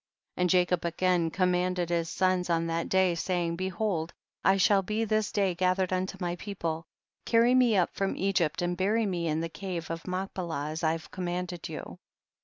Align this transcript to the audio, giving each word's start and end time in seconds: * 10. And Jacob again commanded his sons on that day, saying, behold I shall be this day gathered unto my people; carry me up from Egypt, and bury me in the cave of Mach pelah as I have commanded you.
* 0.19 0.35
10. 0.37 0.41
And 0.41 0.49
Jacob 0.49 0.83
again 0.83 1.29
commanded 1.29 1.89
his 1.89 2.09
sons 2.09 2.49
on 2.49 2.65
that 2.65 2.89
day, 2.89 3.13
saying, 3.13 3.55
behold 3.55 4.11
I 4.43 4.57
shall 4.57 4.81
be 4.81 5.05
this 5.05 5.31
day 5.31 5.53
gathered 5.53 5.93
unto 5.93 6.17
my 6.19 6.37
people; 6.37 6.85
carry 7.23 7.53
me 7.53 7.77
up 7.77 7.93
from 7.93 8.15
Egypt, 8.17 8.63
and 8.63 8.75
bury 8.75 9.05
me 9.05 9.27
in 9.27 9.41
the 9.41 9.47
cave 9.47 9.91
of 9.91 10.07
Mach 10.07 10.33
pelah 10.33 10.71
as 10.71 10.83
I 10.83 10.93
have 10.93 11.11
commanded 11.11 11.69
you. 11.69 11.99